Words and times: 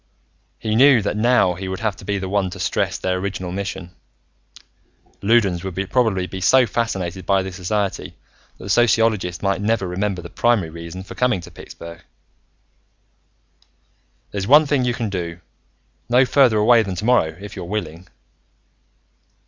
He 0.57 0.73
knew 0.75 1.03
that 1.03 1.15
now 1.15 1.53
he 1.53 1.67
would 1.67 1.81
have 1.81 1.95
to 1.97 2.05
be 2.05 2.17
the 2.17 2.27
one 2.27 2.49
to 2.49 2.59
stress 2.59 2.97
their 2.97 3.19
original 3.19 3.51
mission: 3.51 3.91
Loudons 5.21 5.63
would 5.63 5.75
probably 5.91 6.25
be 6.25 6.41
so 6.41 6.65
fascinated 6.65 7.23
by 7.23 7.43
this 7.43 7.55
society 7.57 8.15
that 8.57 8.63
the 8.63 8.69
sociologist 8.71 9.43
might 9.43 9.61
never 9.61 9.87
remember 9.87 10.23
the 10.23 10.31
primary 10.31 10.71
reason 10.71 11.03
for 11.03 11.13
coming 11.13 11.39
to 11.41 11.51
Pittsburgh. 11.51 12.01
"There's 14.31 14.47
one 14.47 14.65
thing 14.65 14.85
you 14.85 14.95
can 14.95 15.11
do, 15.11 15.39
no 16.09 16.25
further 16.25 16.57
away 16.57 16.81
than 16.81 16.95
tomorrow, 16.95 17.37
if 17.39 17.55
you're 17.55 17.65
willing." 17.65 18.07